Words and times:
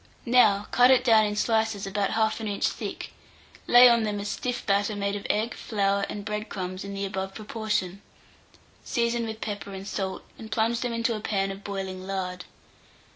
Now 0.25 0.65
cut 0.71 0.89
it 0.89 1.03
down 1.03 1.27
in 1.27 1.35
slices 1.35 1.85
about 1.85 2.09
1/2 2.09 2.47
inch 2.47 2.67
thick, 2.69 3.13
lay 3.67 3.87
on 3.87 4.01
them 4.01 4.19
a 4.19 4.25
stiff 4.25 4.65
batter 4.65 4.95
made 4.95 5.15
of 5.15 5.27
egg, 5.29 5.53
flour, 5.53 6.07
and 6.09 6.25
bread 6.25 6.49
crumbs 6.49 6.83
in 6.83 6.95
the 6.95 7.05
above 7.05 7.35
proportion; 7.35 8.01
season 8.83 9.27
with 9.27 9.41
pepper 9.41 9.73
and 9.75 9.87
salt, 9.87 10.23
and 10.39 10.51
plunge 10.51 10.79
them 10.79 10.91
into 10.91 11.15
a 11.15 11.19
pan 11.19 11.51
of 11.51 11.63
boiling 11.63 12.07
lard. 12.07 12.45